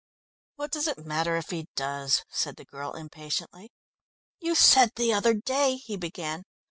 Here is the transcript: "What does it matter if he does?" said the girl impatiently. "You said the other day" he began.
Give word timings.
"What 0.55 0.71
does 0.71 0.87
it 0.87 0.97
matter 0.97 1.37
if 1.37 1.51
he 1.51 1.67
does?" 1.75 2.23
said 2.31 2.55
the 2.55 2.65
girl 2.65 2.93
impatiently. 2.93 3.71
"You 4.39 4.55
said 4.55 4.93
the 4.95 5.13
other 5.13 5.35
day" 5.35 5.75
he 5.85 5.95
began. 5.95 6.43